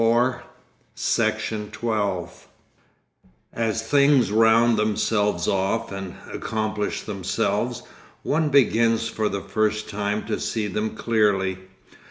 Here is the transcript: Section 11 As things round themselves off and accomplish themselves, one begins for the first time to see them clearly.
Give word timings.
Section 0.95 1.71
11 1.79 2.29
As 3.53 3.83
things 3.83 4.31
round 4.31 4.75
themselves 4.75 5.47
off 5.47 5.91
and 5.91 6.15
accomplish 6.33 7.03
themselves, 7.03 7.83
one 8.23 8.49
begins 8.49 9.07
for 9.09 9.29
the 9.29 9.41
first 9.43 9.87
time 9.91 10.25
to 10.25 10.39
see 10.39 10.65
them 10.65 10.95
clearly. 10.95 11.59